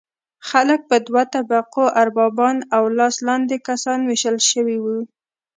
خلک 0.49 0.79
په 0.89 0.97
دوه 1.07 1.23
طبقو 1.33 1.83
اربابان 2.01 2.57
او 2.75 2.83
لاس 2.97 3.15
لاندې 3.27 3.55
کسان 3.67 3.99
ویشل 4.09 4.37
شوي 4.51 4.77
وو. 4.83 4.99